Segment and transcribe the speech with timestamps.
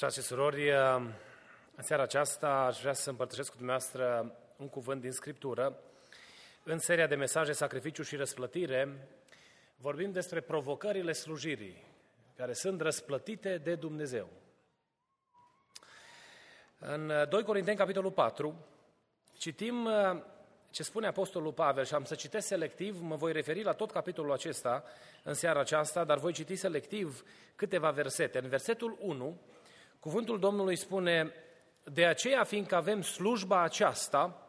[0.00, 0.70] Frate și surori,
[1.74, 5.78] în seara aceasta aș vrea să împărtășesc cu dumneavoastră un cuvânt din Scriptură.
[6.62, 9.08] În seria de mesaje Sacrificiu și Răsplătire
[9.76, 11.84] vorbim despre provocările slujirii,
[12.36, 14.28] care sunt răsplătite de Dumnezeu.
[16.78, 18.66] În 2 Corinteni, capitolul 4,
[19.38, 19.88] citim
[20.70, 24.32] ce spune Apostolul Pavel și am să citesc selectiv, mă voi referi la tot capitolul
[24.32, 24.84] acesta
[25.22, 27.24] în seara aceasta, dar voi citi selectiv
[27.56, 28.38] câteva versete.
[28.38, 29.40] În versetul 1,
[30.00, 31.32] Cuvântul Domnului spune,
[31.84, 34.46] de aceea, fiindcă avem slujba aceasta,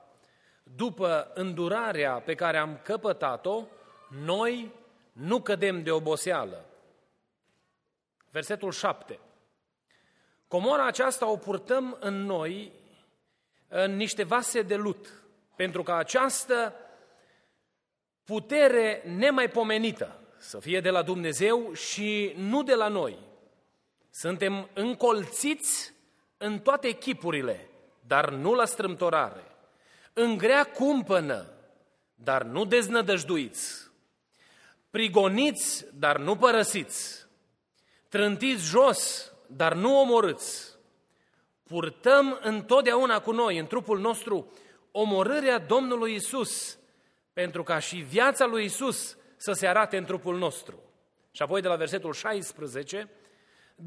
[0.64, 3.64] după îndurarea pe care am căpătat-o,
[4.10, 4.72] noi
[5.12, 6.66] nu cădem de oboseală.
[8.30, 9.20] Versetul 7.
[10.48, 12.72] Comora aceasta o purtăm în noi
[13.68, 15.24] în niște vase de lut,
[15.56, 16.76] pentru că această
[18.24, 23.31] putere nemaipomenită să fie de la Dumnezeu și nu de la noi.
[24.12, 25.94] Suntem încolțiți
[26.38, 27.70] în toate echipurile,
[28.08, 29.44] dar nu la strâmtorare.
[30.14, 31.54] În grea cumpănă,
[32.16, 33.92] dar nu deznădăjduiți.
[34.90, 37.28] Prigoniți, dar nu părăsiți.
[38.10, 40.80] Trântiți jos, dar nu omorâți.
[41.64, 44.52] Purtăm întotdeauna cu noi, în trupul nostru,
[44.92, 46.78] omorârea Domnului Isus,
[47.34, 50.80] pentru ca și viața lui Isus să se arate în trupul nostru.
[51.32, 53.10] Și apoi de la versetul 16,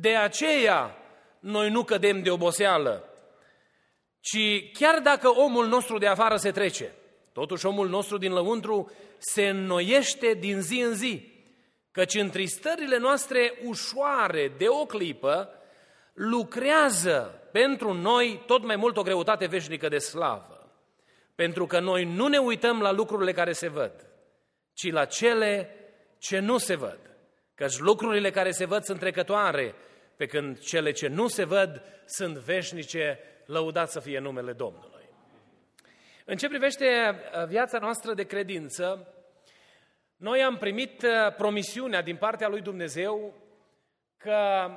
[0.00, 0.99] de aceea
[1.41, 3.09] noi nu cădem de oboseală,
[4.21, 6.94] ci chiar dacă omul nostru de afară se trece,
[7.32, 11.33] totuși omul nostru din lăuntru se înnoiește din zi în zi,
[11.91, 15.49] căci întristările noastre ușoare de o clipă
[16.12, 20.72] lucrează pentru noi tot mai mult o greutate veșnică de slavă.
[21.34, 23.93] Pentru că noi nu ne uităm la lucrurile care se văd,
[24.72, 25.71] ci la cele
[26.19, 27.14] ce nu se văd.
[27.54, 29.75] Căci lucrurile care se văd sunt trecătoare,
[30.16, 35.09] pe când cele ce nu se văd sunt veșnice, lăudat să fie numele Domnului.
[36.25, 39.15] În ce privește uh, viața noastră de credință,
[40.16, 43.34] noi am primit uh, promisiunea din partea lui Dumnezeu
[44.16, 44.71] că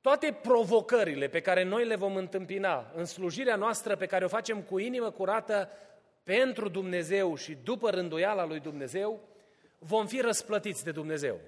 [0.00, 4.62] toate provocările pe care noi le vom întâmpina în slujirea noastră pe care o facem
[4.62, 5.70] cu inimă curată
[6.22, 9.33] pentru Dumnezeu și după rânduiala lui Dumnezeu,
[9.86, 11.40] vom fi răsplătiți de Dumnezeu.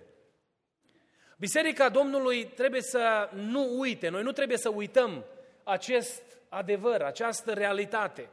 [1.39, 5.25] Biserica Domnului trebuie să nu uite, noi nu trebuie să uităm
[5.65, 8.29] acest adevăr, această realitate.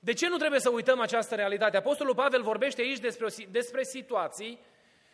[0.00, 1.76] De ce nu trebuie să uităm această realitate?
[1.76, 4.58] Apostolul Pavel vorbește aici despre, despre situații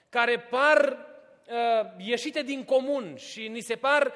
[0.09, 1.07] care par
[1.49, 4.13] uh, ieșite din comun și ni se par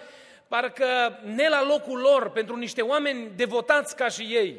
[0.49, 4.57] parcă ne la locul lor pentru niște oameni devotați ca și ei,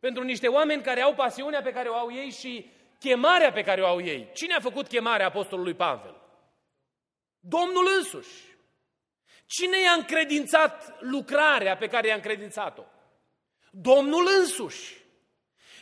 [0.00, 2.70] pentru niște oameni care au pasiunea pe care o au ei și
[3.02, 4.30] chemarea pe care o au ei.
[4.32, 6.16] Cine a făcut chemarea apostolului Pavel?
[7.40, 8.50] Domnul însuși.
[9.46, 12.82] Cine i-a încredințat lucrarea pe care i-a încredințat-o?
[13.70, 15.00] Domnul însuși.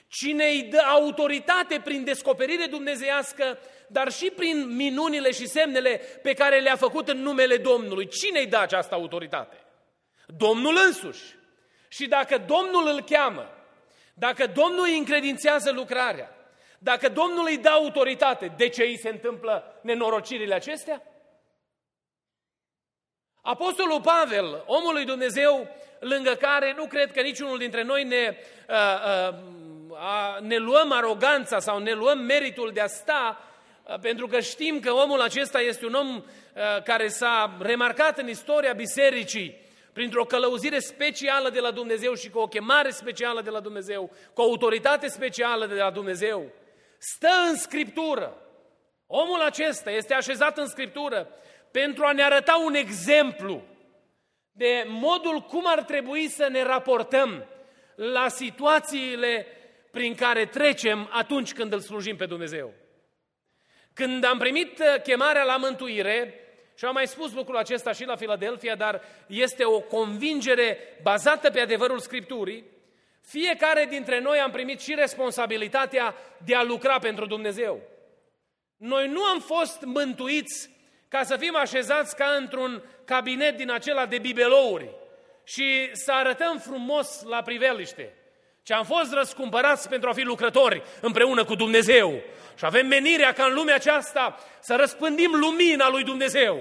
[0.08, 3.58] Cine îi dă autoritate prin descoperire dumnezeiască,
[3.88, 8.08] dar și prin minunile și semnele pe care le-a făcut în numele Domnului.
[8.08, 9.56] Cine îi dă această autoritate?
[10.26, 11.38] Domnul însuși.
[11.88, 13.50] Și dacă Domnul îl cheamă,
[14.14, 16.39] dacă Domnul îi încredințează lucrarea,
[16.82, 21.02] dacă Domnul îi dă autoritate, de ce îi se întâmplă nenorocirile acestea?
[23.42, 25.68] Apostolul Pavel, omul lui Dumnezeu,
[25.98, 28.36] lângă care nu cred că niciunul dintre noi ne,
[28.68, 29.28] uh,
[29.88, 33.38] uh, ne luăm aroganța sau ne luăm meritul de a sta,
[33.84, 36.22] uh, pentru că știm că omul acesta este un om uh,
[36.84, 42.46] care s-a remarcat în istoria bisericii printr-o călăuzire specială de la Dumnezeu și cu o
[42.46, 46.52] chemare specială de la Dumnezeu, cu o autoritate specială de la Dumnezeu.
[47.02, 48.36] Stă în Scriptură.
[49.06, 51.28] Omul acesta este așezat în Scriptură
[51.70, 53.62] pentru a ne arăta un exemplu
[54.52, 57.46] de modul cum ar trebui să ne raportăm
[57.94, 59.46] la situațiile
[59.90, 62.72] prin care trecem atunci când îl slujim pe Dumnezeu.
[63.92, 66.34] Când am primit uh, chemarea la mântuire,
[66.74, 71.60] și am mai spus lucrul acesta și la Filadelfia, dar este o convingere bazată pe
[71.60, 72.64] adevărul Scripturii,
[73.20, 76.14] Fiecare dintre noi am primit și responsabilitatea
[76.44, 77.80] de a lucra pentru Dumnezeu.
[78.76, 80.70] Noi nu am fost mântuiți
[81.08, 84.88] ca să fim așezați ca într-un cabinet din acela de bibelouri
[85.44, 88.14] și să arătăm frumos la priveliște,
[88.62, 92.22] ci am fost răscumpărați pentru a fi lucrători împreună cu Dumnezeu.
[92.58, 96.60] Și avem menirea ca în lumea aceasta să răspândim lumina lui Dumnezeu,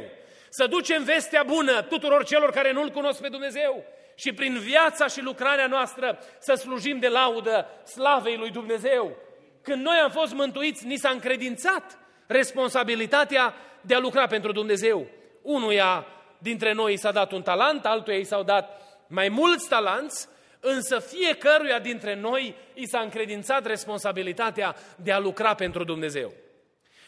[0.50, 3.86] să ducem vestea bună tuturor celor care nu-L cunosc pe Dumnezeu
[4.20, 9.16] și prin viața și lucrarea noastră să slujim de laudă slavei lui Dumnezeu.
[9.62, 15.08] Când noi am fost mântuiți, ni s-a încredințat responsabilitatea de a lucra pentru Dumnezeu.
[15.42, 16.06] Unuia
[16.38, 20.28] dintre noi s-a dat un talent, altuia i s-au dat mai mulți talanți,
[20.60, 26.34] însă fiecăruia dintre noi i s-a încredințat responsabilitatea de a lucra pentru Dumnezeu.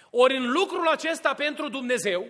[0.09, 2.25] Ori în lucrul acesta pentru Dumnezeu,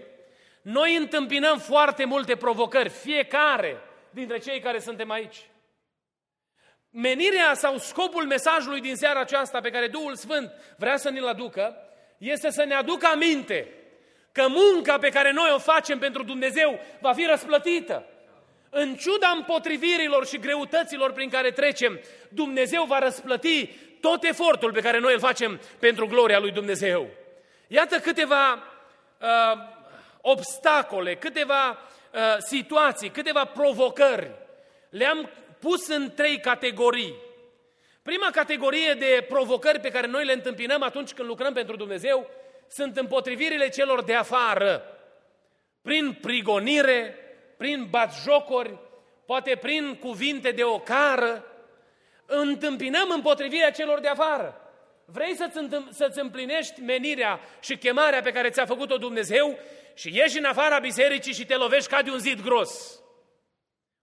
[0.62, 3.78] noi întâmpinăm foarte multe provocări, fiecare
[4.12, 5.38] dintre cei care suntem aici.
[6.90, 11.76] Menirea sau scopul mesajului din seara aceasta pe care Duhul Sfânt vrea să ne-l aducă,
[12.18, 13.74] este să ne aducă aminte
[14.32, 18.06] că munca pe care noi o facem pentru Dumnezeu va fi răsplătită.
[18.70, 22.00] În ciuda împotrivirilor și greutăților prin care trecem,
[22.30, 23.66] Dumnezeu va răsplăti
[24.02, 27.10] tot efortul pe care noi îl facem pentru gloria lui Dumnezeu.
[27.68, 29.58] Iată câteva uh,
[30.22, 31.78] obstacole, câteva
[32.14, 34.32] uh, situații, câteva provocări.
[34.90, 35.30] Le-am
[35.60, 37.16] pus în trei categorii.
[38.04, 42.30] Prima categorie de provocări pe care noi le întâmpinăm atunci când lucrăm pentru Dumnezeu
[42.68, 44.84] sunt împotrivirile celor de afară.
[45.82, 47.16] Prin prigonire,
[47.58, 48.78] prin batjocori,
[49.26, 51.46] poate prin cuvinte de ocară,
[52.26, 54.62] întâmpinăm împotrivirea celor de afară.
[55.06, 55.60] Vrei să-ți,
[55.90, 59.58] să împlinești menirea și chemarea pe care ți-a făcut-o Dumnezeu
[59.94, 63.02] și ieși în afara bisericii și te lovești ca de un zid gros.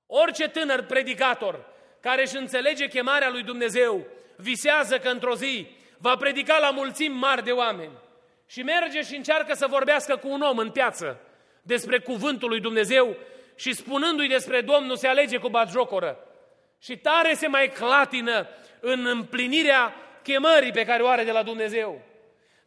[0.06, 1.66] Orice tânăr predicator
[2.00, 4.06] care își înțelege chemarea lui Dumnezeu
[4.36, 5.66] visează că într-o zi
[5.98, 7.98] va predica la mulțimi mari de oameni
[8.46, 11.20] și merge și încearcă să vorbească cu un om în piață
[11.62, 13.16] despre cuvântul lui Dumnezeu
[13.56, 16.18] și spunându-i despre Domnul se alege cu batjocoră
[16.80, 18.48] și tare se mai clatină
[18.80, 22.02] în împlinirea chemării pe care o are de la Dumnezeu.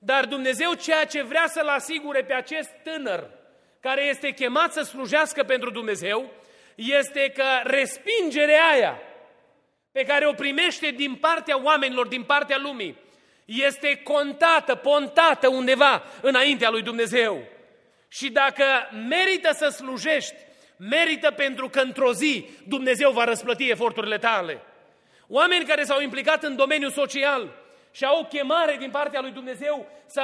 [0.04, 3.30] Dar Dumnezeu ceea ce vrea să-l asigure pe acest tânăr
[3.80, 6.32] care este chemat să slujească pentru Dumnezeu,
[6.76, 9.02] este că respingerea aia
[9.92, 12.98] pe care o primește din partea oamenilor, din partea lumii,
[13.46, 17.44] este contată, pontată undeva înaintea lui Dumnezeu.
[18.08, 18.64] Și dacă
[19.08, 20.36] merită să slujești,
[20.78, 24.62] merită pentru că într-o zi Dumnezeu va răsplăti eforturile tale.
[25.28, 27.61] Oameni care s-au implicat în domeniul social
[27.92, 30.22] și au o chemare din partea lui Dumnezeu să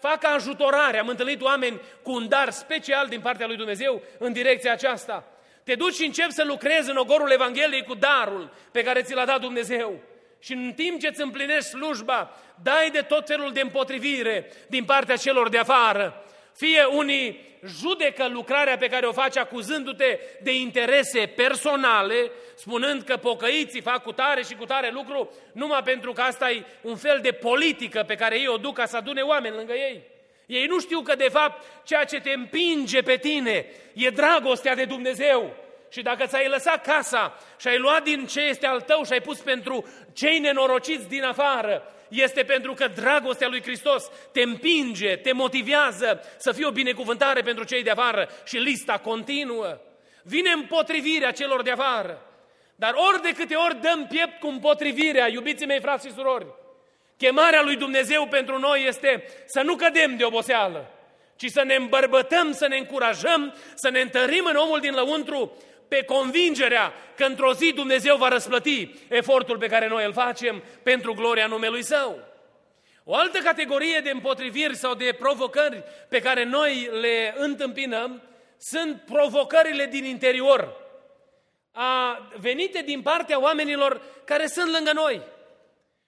[0.00, 0.98] facă ajutorare.
[0.98, 5.24] Am întâlnit oameni cu un dar special din partea lui Dumnezeu în direcția aceasta.
[5.64, 9.24] Te duci și începi să lucrezi în ogorul Evangheliei cu darul pe care ți l-a
[9.24, 10.00] dat Dumnezeu.
[10.38, 12.30] Și în timp ce îți împlinești slujba,
[12.62, 16.24] dai de tot felul de împotrivire din partea celor de afară.
[16.60, 23.80] Fie unii judecă lucrarea pe care o faci acuzându-te de interese personale, spunând că pocăiții
[23.80, 27.32] fac cu tare și cu tare lucru, numai pentru că asta e un fel de
[27.32, 30.02] politică pe care ei o duc ca să adune oameni lângă ei.
[30.46, 34.84] Ei nu știu că, de fapt, ceea ce te împinge pe tine e dragostea de
[34.84, 35.56] Dumnezeu.
[35.90, 39.20] Și dacă ți-ai lăsat casa și ai luat din ce este al tău și ai
[39.20, 45.32] pus pentru cei nenorociți din afară, este pentru că dragostea lui Hristos te împinge, te
[45.32, 49.78] motivează să fii o binecuvântare pentru cei de afară și lista continuă.
[50.22, 52.24] Vine împotrivirea celor de afară.
[52.76, 56.46] Dar ori de câte ori dăm piept cu împotrivirea, iubiții mei frați și surori,
[57.16, 60.90] chemarea lui Dumnezeu pentru noi este să nu cădem de oboseală,
[61.36, 65.52] ci să ne îmbărbătăm, să ne încurajăm, să ne întărim în omul din lăuntru
[65.90, 71.14] pe convingerea că într-o zi Dumnezeu va răsplăti efortul pe care noi îl facem pentru
[71.14, 72.18] gloria numelui Său.
[73.04, 78.22] O altă categorie de împotriviri sau de provocări pe care noi le întâmpinăm
[78.58, 80.76] sunt provocările din interior,
[81.72, 85.22] a, venite din partea oamenilor care sunt lângă noi.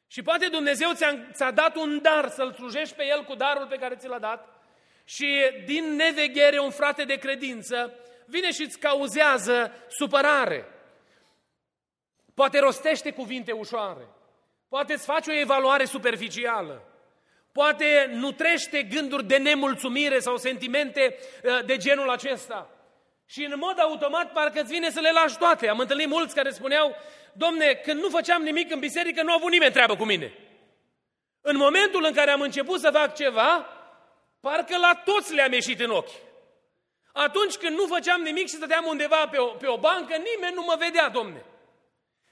[0.07, 3.77] Și poate Dumnezeu ți-a, ți-a dat un dar să-L slujești pe El cu darul pe
[3.77, 4.63] care ți l-a dat
[5.05, 5.27] și
[5.65, 7.95] din neveghere un frate de credință
[8.27, 10.67] vine și îți cauzează supărare.
[12.35, 14.09] Poate rostește cuvinte ușoare.
[14.69, 16.83] Poate îți face o evaluare superficială.
[17.53, 22.71] Poate nutrește gânduri de nemulțumire sau sentimente uh, de genul acesta.
[23.27, 25.69] Și în mod automat parcă îți vine să le lași toate.
[25.69, 26.97] Am întâlnit mulți care spuneau,
[27.33, 30.33] domne, când nu făceam nimic în biserică, nu a avut nimeni treabă cu mine.
[31.41, 33.67] În momentul în care am început să fac ceva,
[34.41, 36.32] parcă la toți le-am ieșit în ochi.
[37.13, 40.63] Atunci când nu făceam nimic și stăteam undeva pe o, pe o bancă, nimeni nu
[40.63, 41.45] mă vedea, domne.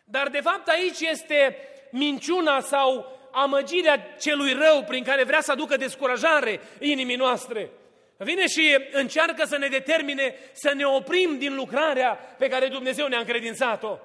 [0.05, 1.57] Dar de fapt aici este
[1.91, 7.71] minciuna sau amăgirea celui rău prin care vrea să aducă descurajare inimii noastre.
[8.17, 13.19] Vine și încearcă să ne determine să ne oprim din lucrarea pe care Dumnezeu ne-a
[13.19, 13.99] încredințat-o.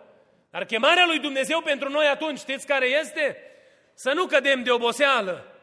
[0.51, 3.38] Dar chemarea lui Dumnezeu pentru noi atunci, știți care este?
[3.94, 5.55] Să nu cădem de oboseală,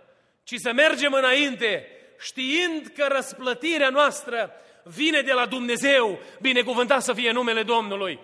[0.44, 1.88] ci să mergem înainte,
[2.20, 8.18] știind că răsplătirea noastră vine de la Dumnezeu, binecuvântat să fie numele Domnului.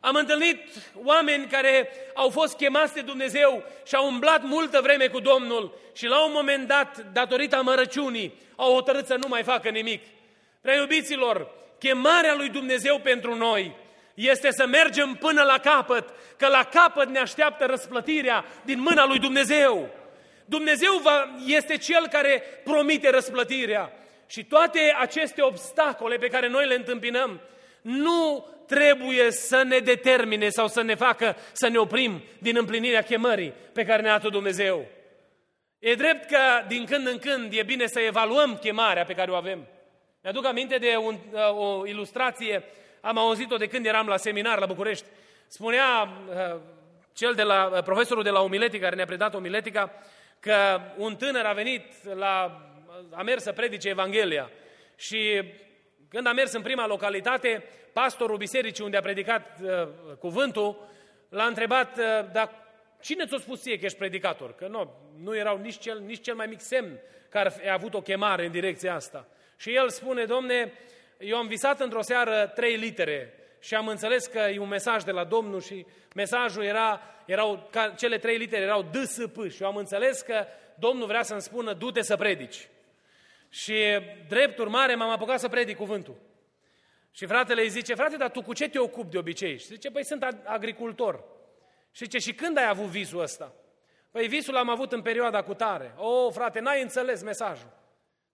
[0.00, 0.58] Am întâlnit
[0.94, 6.06] oameni care au fost chemați de Dumnezeu și au umblat multă vreme cu Domnul și
[6.06, 10.02] la un moment dat, datorită amărăciunii, au hotărât să nu mai facă nimic.
[10.60, 13.76] Prea iubiților, chemarea lui Dumnezeu pentru noi
[14.14, 19.18] este să mergem până la capăt, că la capăt ne așteaptă răsplătirea din mâna lui
[19.18, 19.88] Dumnezeu.
[20.44, 23.92] Dumnezeu va, este Cel care promite răsplătirea.
[24.28, 27.40] Și toate aceste obstacole pe care noi le întâmpinăm
[27.80, 33.52] nu trebuie să ne determine sau să ne facă să ne oprim din împlinirea chemării
[33.72, 34.86] pe care ne-a dat Dumnezeu.
[35.78, 39.34] E drept că din când în când e bine să evaluăm chemarea pe care o
[39.34, 39.66] avem.
[40.22, 41.18] Mi-aduc aminte de un,
[41.50, 42.64] o ilustrație,
[43.00, 45.06] am auzit-o de când eram la seminar la București.
[45.46, 46.60] Spunea uh,
[47.12, 49.92] cel de la, uh, profesorul de la Omiletica, care ne-a predat Omiletica,
[50.40, 52.62] că un tânăr a venit la,
[53.10, 54.50] a mers să predice Evanghelia
[54.96, 55.42] și
[56.08, 59.88] când a mers în prima localitate, pastorul bisericii unde a predicat uh,
[60.18, 60.88] cuvântul
[61.28, 62.50] l-a întrebat, uh, dar
[63.00, 64.54] cine ți-a spus ție că ești predicator?
[64.54, 68.00] Că nu, nu erau nici cel, nici cel mai mic semn care a avut o
[68.00, 69.28] chemare în direcția asta.
[69.56, 70.72] Și el spune, domne,
[71.18, 75.10] eu am visat într-o seară trei litere și am înțeles că e un mesaj de
[75.10, 79.68] la Domnul și mesajul era, erau, cele trei litere erau D, S, P și eu
[79.68, 82.68] am înțeles că Domnul vrea să-mi spună, du-te să predici.
[83.48, 83.74] Și
[84.28, 86.16] drept urmare m-am apucat să predic cuvântul.
[87.10, 89.58] Și fratele îi zice, frate, dar tu cu ce te ocupi de obicei?
[89.58, 91.24] Și zice, păi sunt agricultor.
[91.92, 93.54] Și zice, și când ai avut visul ăsta?
[94.10, 95.94] Păi visul l-am avut în perioada cu tare.
[95.96, 97.76] O, oh, frate, n-ai înțeles mesajul.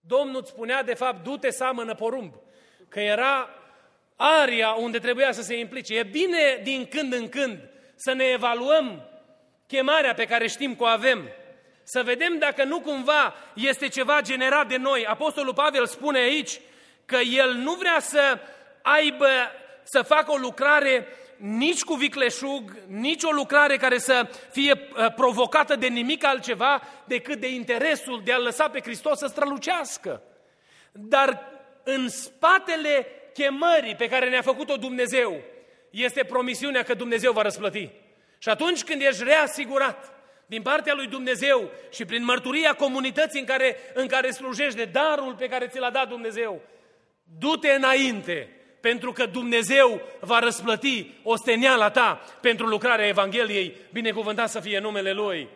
[0.01, 2.35] Domnul îți spunea, de fapt, du-te seamănă porumb.
[2.89, 3.49] Că era
[4.17, 5.99] aria unde trebuia să se implice.
[5.99, 9.09] E bine din când în când să ne evaluăm
[9.67, 11.29] chemarea pe care știm că o avem.
[11.85, 15.07] Să vedem dacă nu cumva este ceva generat de noi.
[15.07, 16.61] Apostolul Pavel spune aici
[17.05, 18.39] că el nu vrea să
[18.83, 19.29] aibă,
[19.83, 25.77] să facă o lucrare nici cu vicleșug, nici o lucrare care să fie uh, provocată
[25.77, 30.23] de nimic altceva decât de interesul de a lăsa pe Hristos să strălucească.
[30.93, 35.41] Dar în spatele chemării pe care ne-a făcut-o Dumnezeu
[35.91, 37.91] este promisiunea că Dumnezeu va răsplăti.
[38.39, 40.14] Și atunci când ești reasigurat
[40.47, 45.35] din partea lui Dumnezeu și prin mărturia comunității în care, în care slujești de darul
[45.35, 46.61] pe care ți l-a dat Dumnezeu,
[47.39, 48.49] du-te înainte,
[48.81, 55.49] pentru că Dumnezeu va răsplăti osteniala ta pentru lucrarea Evangheliei, binecuvântat să fie numele Lui.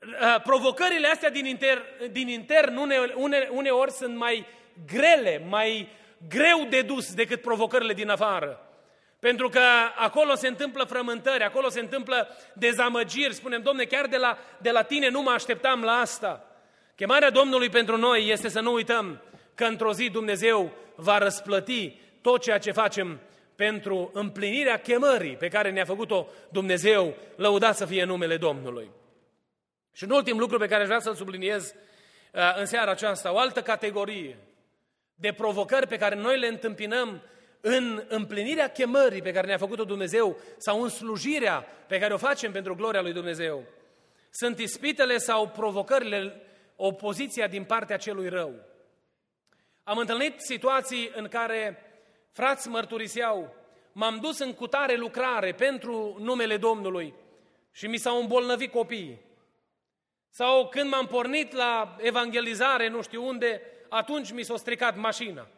[0.00, 4.46] Uh, provocările astea din, inter, din intern une, une, uneori sunt mai
[4.86, 5.88] grele, mai
[6.28, 8.63] greu de dus decât provocările din afară.
[9.24, 9.60] Pentru că
[9.96, 13.34] acolo se întâmplă frământări, acolo se întâmplă dezamăgiri.
[13.34, 16.46] Spunem, Domne, chiar de la, de la tine nu mă așteptam la asta.
[16.96, 19.22] Chemarea Domnului pentru noi este să nu uităm
[19.54, 23.20] că într-o zi Dumnezeu va răsplăti tot ceea ce facem
[23.56, 28.90] pentru împlinirea chemării pe care ne-a făcut-o Dumnezeu, lăudat să fie numele Domnului.
[29.92, 31.74] Și un ultim lucru pe care aș vrea să-l subliniez
[32.32, 34.38] uh, în seara aceasta, o altă categorie
[35.14, 37.22] de provocări pe care noi le întâmpinăm
[37.66, 42.52] în împlinirea chemării pe care ne-a făcut-o Dumnezeu sau în slujirea pe care o facem
[42.52, 43.64] pentru gloria lui Dumnezeu.
[44.30, 46.42] Sunt ispitele sau provocările,
[46.76, 48.54] opoziția din partea celui rău.
[49.82, 51.78] Am întâlnit situații în care
[52.32, 53.54] frați mărturiseau,
[53.92, 57.14] m-am dus în cutare lucrare pentru numele Domnului
[57.72, 59.20] și mi s-au îmbolnăvit copiii.
[60.30, 65.48] Sau când m-am pornit la evangelizare, nu știu unde, atunci mi s-a stricat mașina.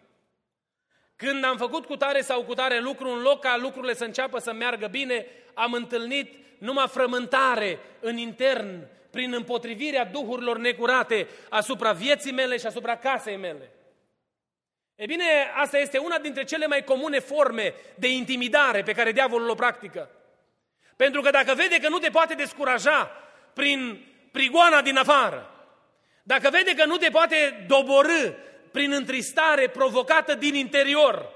[1.17, 4.39] Când am făcut cu tare sau cu tare lucru, în loc ca lucrurile să înceapă
[4.39, 12.33] să meargă bine, am întâlnit numai frământare în intern, prin împotrivirea duhurilor necurate asupra vieții
[12.33, 13.71] mele și asupra casei mele.
[14.95, 19.49] E bine, asta este una dintre cele mai comune forme de intimidare pe care diavolul
[19.49, 20.11] o practică.
[20.97, 23.11] Pentru că dacă vede că nu te poate descuraja
[23.53, 25.51] prin prigoana din afară,
[26.23, 28.33] dacă vede că nu te poate doborâ
[28.77, 31.33] prin întristare provocată din interior,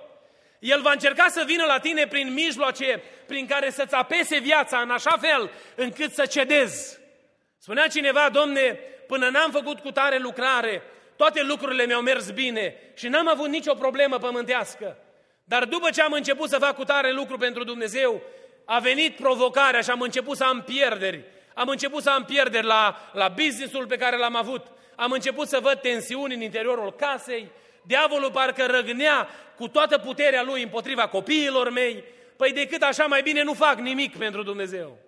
[0.58, 4.90] el va încerca să vină la tine prin mijloace prin care să-ți apese viața în
[4.90, 6.98] așa fel încât să cedezi.
[7.58, 10.82] Spunea cineva, domne, până n-am făcut cu tare lucrare,
[11.16, 14.96] toate lucrurile mi-au mers bine și n-am avut nicio problemă pământească.
[15.44, 18.22] Dar după ce am început să fac cu tare lucru pentru Dumnezeu,
[18.64, 21.24] a venit provocarea și am început să am pierderi.
[21.54, 24.66] Am început să am pierderi la, la businessul pe care l-am avut.
[25.00, 27.50] Am început să văd tensiuni în interiorul casei.
[27.82, 32.04] Diavolul parcă răgnea cu toată puterea lui împotriva copiilor mei.
[32.36, 34.98] Păi decât așa mai bine nu fac nimic pentru Dumnezeu.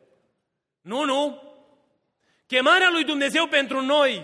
[0.81, 1.43] Nu, nu.
[2.47, 4.23] Chemarea lui Dumnezeu pentru noi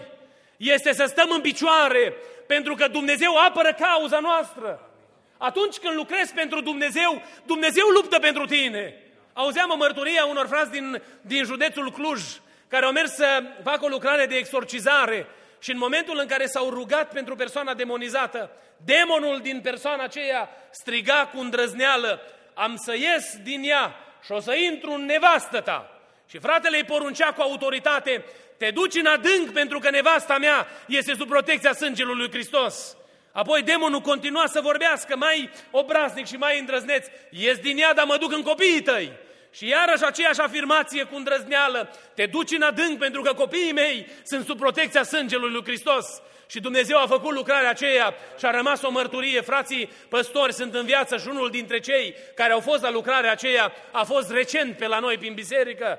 [0.57, 2.15] este să stăm în picioare,
[2.47, 4.91] pentru că Dumnezeu apără cauza noastră.
[5.39, 9.03] Atunci când lucrezi pentru Dumnezeu, Dumnezeu luptă pentru tine.
[9.33, 12.23] Auzeam o mărturie a unor frați din, din județul Cluj,
[12.69, 15.27] care au mers să facă o lucrare de exorcizare
[15.59, 18.51] și în momentul în care s-au rugat pentru persoana demonizată,
[18.85, 22.21] demonul din persoana aceea striga cu îndrăzneală,
[22.55, 26.01] am să ies din ea și o să intru în nevastă ta.
[26.29, 28.25] Și fratele îi poruncea cu autoritate,
[28.57, 32.97] te duci în adânc pentru că nevasta mea este sub protecția sângelui lui Hristos.
[33.33, 37.07] Apoi demonul continua să vorbească mai obraznic și mai îndrăzneț.
[37.31, 39.13] Ies din ea, dar mă duc în copiii tăi.
[39.53, 41.91] Și iarăși aceeași afirmație cu îndrăzneală.
[42.15, 46.07] Te duci în adânc pentru că copiii mei sunt sub protecția sângelui lui Hristos.
[46.51, 49.41] Și Dumnezeu a făcut lucrarea aceea și a rămas o mărturie.
[49.41, 53.73] Frații păstori sunt în viață și unul dintre cei care au fost la lucrarea aceea
[53.93, 55.99] a fost recent pe la noi prin biserică.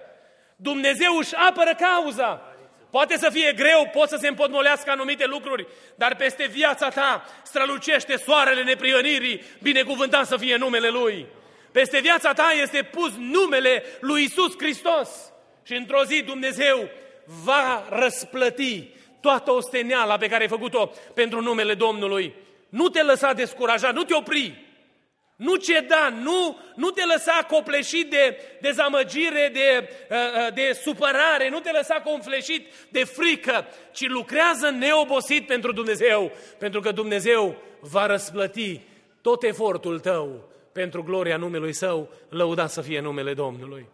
[0.56, 2.42] Dumnezeu își apără cauza.
[2.92, 8.18] Poate să fie greu, pot să se împotmolească anumite lucruri, dar peste viața ta strălucește
[8.18, 11.26] soarele neprihănirii, binecuvântat să fie numele Lui.
[11.72, 15.10] Peste viața ta este pus numele lui Isus Hristos.
[15.64, 16.90] Și într-o zi Dumnezeu
[17.44, 18.88] va răsplăti
[19.22, 22.34] toată osteneala pe care ai făcut-o pentru numele Domnului.
[22.70, 24.68] Nu te lăsa descurajat, nu te opri.
[25.36, 31.60] Nu ceda, nu, nu te lăsa copleșit de dezamăgire, de, uh, uh, de supărare, nu
[31.60, 38.82] te lăsa confleșit de frică, ci lucrează neobosit pentru Dumnezeu, pentru că Dumnezeu va răsplăti
[39.22, 40.49] tot efortul tău
[40.80, 43.86] pentru gloria numelui Său, lăudat să fie numele Domnului.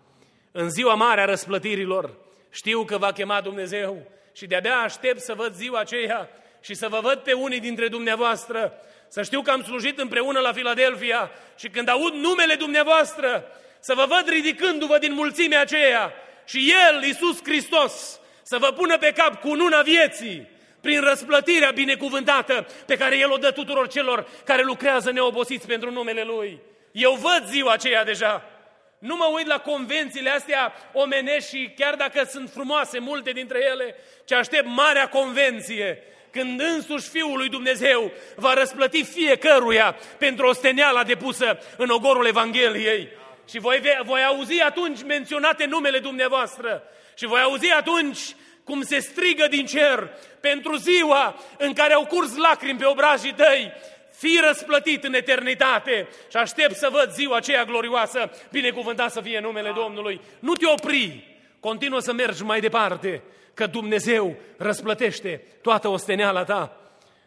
[0.51, 2.13] În ziua mare a răsplătirilor,
[2.49, 6.29] știu că va chema Dumnezeu și de-abia aștept să văd ziua aceea
[6.61, 8.73] și să vă văd pe unii dintre dumneavoastră
[9.07, 13.45] să știu că am slujit împreună la Filadelfia și când aud numele dumneavoastră,
[13.79, 16.13] să vă văd ridicându-vă din mulțimea aceea
[16.45, 20.47] și El, Iisus Hristos, să vă pună pe cap cu una vieții,
[20.81, 26.23] prin răsplătirea binecuvântată pe care El o dă tuturor celor care lucrează neobosiți pentru numele
[26.23, 26.59] Lui.
[26.95, 28.43] Eu văd ziua aceea deja.
[28.99, 33.95] Nu mă uit la convențiile astea omenești și chiar dacă sunt frumoase multe dintre ele,
[34.25, 41.59] ci aștept marea convenție când însuși Fiul lui Dumnezeu va răsplăti fiecăruia pentru osteneala depusă
[41.77, 43.09] în ogorul Evangheliei.
[43.49, 46.83] Și voi, voi auzi atunci menționate numele dumneavoastră
[47.15, 48.19] și voi auzi atunci
[48.63, 53.73] cum se strigă din cer pentru ziua în care au curs lacrimi pe obrajii tăi,
[54.17, 59.71] fi răsplătit în eternitate și aștept să văd ziua aceea glorioasă, binecuvântat să fie numele
[59.75, 60.21] Domnului.
[60.39, 63.21] Nu te opri, continuă să mergi mai departe,
[63.53, 66.77] că Dumnezeu răsplătește toată osteneala ta.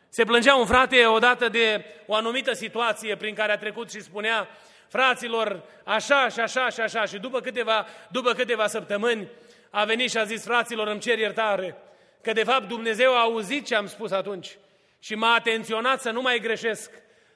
[0.09, 4.49] Se plângea un frate odată de o anumită situație prin care a trecut și spunea,
[4.89, 9.29] fraților, așa și așa și așa și după câteva, după câteva săptămâni
[9.71, 11.77] a venit și a zis, fraților, îmi cer iertare,
[12.23, 14.49] că de fapt Dumnezeu a auzit ce am spus atunci
[14.99, 16.91] și m-a atenționat să nu mai greșesc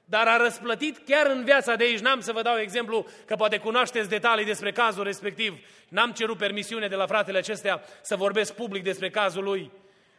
[0.04, 1.98] dar a răsplătit chiar în viața de aici.
[1.98, 5.58] N-am să vă dau exemplu, că poate cunoașteți detalii despre cazul respectiv.
[5.88, 9.70] N-am cerut permisiune de la fratele acestea să vorbesc public despre cazul lui.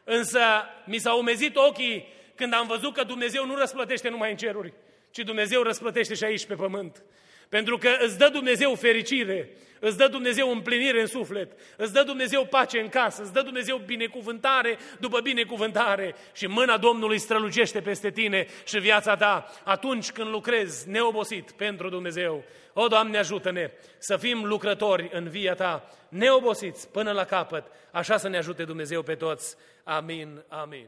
[0.04, 0.40] Însă
[0.86, 4.74] mi s-au umezit ochii când am văzut că Dumnezeu nu răsplătește numai în ceruri,
[5.12, 7.04] ci Dumnezeu răsplătește și aici pe pământ.
[7.50, 9.50] Pentru că îți dă Dumnezeu fericire,
[9.84, 13.78] îți dă Dumnezeu împlinire în suflet, îți dă Dumnezeu pace în casă, îți dă Dumnezeu
[13.78, 20.90] binecuvântare după binecuvântare și mâna Domnului strălucește peste tine și viața ta atunci când lucrezi
[20.90, 22.44] neobosit pentru Dumnezeu.
[22.74, 28.28] O, Doamne, ajută-ne să fim lucrători în via Ta, neobosiți până la capăt, așa să
[28.28, 29.56] ne ajute Dumnezeu pe toți.
[29.84, 30.88] Amin, amin.